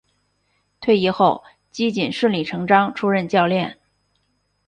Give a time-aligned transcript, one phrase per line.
[0.79, 3.77] 退役后基瑾顺理成章出任教练。